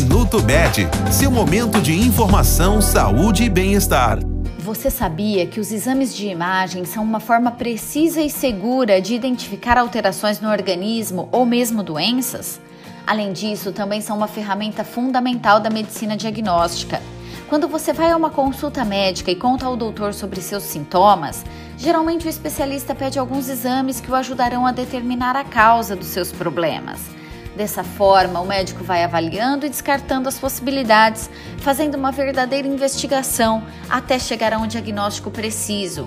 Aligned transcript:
Minuto 0.00 0.42
Med, 0.42 0.88
seu 1.12 1.30
momento 1.30 1.78
de 1.78 1.92
informação, 1.92 2.80
saúde 2.80 3.44
e 3.44 3.50
bem-estar. 3.50 4.18
Você 4.60 4.88
sabia 4.88 5.44
que 5.44 5.60
os 5.60 5.70
exames 5.70 6.16
de 6.16 6.26
imagem 6.26 6.86
são 6.86 7.04
uma 7.04 7.20
forma 7.20 7.50
precisa 7.50 8.22
e 8.22 8.30
segura 8.30 8.98
de 8.98 9.14
identificar 9.14 9.76
alterações 9.76 10.40
no 10.40 10.50
organismo 10.50 11.28
ou 11.30 11.44
mesmo 11.44 11.82
doenças? 11.82 12.58
Além 13.06 13.30
disso, 13.34 13.72
também 13.72 14.00
são 14.00 14.16
uma 14.16 14.26
ferramenta 14.26 14.84
fundamental 14.84 15.60
da 15.60 15.68
medicina 15.68 16.16
diagnóstica. 16.16 17.02
Quando 17.50 17.68
você 17.68 17.92
vai 17.92 18.10
a 18.10 18.16
uma 18.16 18.30
consulta 18.30 18.86
médica 18.86 19.30
e 19.30 19.36
conta 19.36 19.66
ao 19.66 19.76
doutor 19.76 20.14
sobre 20.14 20.40
seus 20.40 20.62
sintomas, 20.62 21.44
geralmente 21.76 22.26
o 22.26 22.30
especialista 22.30 22.94
pede 22.94 23.18
alguns 23.18 23.50
exames 23.50 24.00
que 24.00 24.10
o 24.10 24.14
ajudarão 24.14 24.66
a 24.66 24.72
determinar 24.72 25.36
a 25.36 25.44
causa 25.44 25.94
dos 25.94 26.08
seus 26.08 26.32
problemas. 26.32 27.20
Dessa 27.56 27.82
forma, 27.82 28.40
o 28.40 28.46
médico 28.46 28.84
vai 28.84 29.02
avaliando 29.02 29.66
e 29.66 29.68
descartando 29.68 30.28
as 30.28 30.38
possibilidades, 30.38 31.28
fazendo 31.58 31.96
uma 31.96 32.12
verdadeira 32.12 32.66
investigação 32.66 33.64
até 33.88 34.18
chegar 34.18 34.52
a 34.52 34.58
um 34.58 34.66
diagnóstico 34.66 35.30
preciso. 35.30 36.06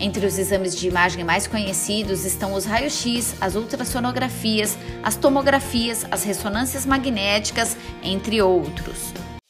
Entre 0.00 0.26
os 0.26 0.36
exames 0.36 0.76
de 0.76 0.88
imagem 0.88 1.22
mais 1.22 1.46
conhecidos 1.46 2.24
estão 2.24 2.54
os 2.54 2.64
raios-x, 2.64 3.36
as 3.40 3.54
ultrassonografias, 3.54 4.76
as 5.02 5.14
tomografias, 5.14 6.04
as 6.10 6.24
ressonâncias 6.24 6.84
magnéticas, 6.84 7.76
entre 8.02 8.42
outros. 8.42 9.21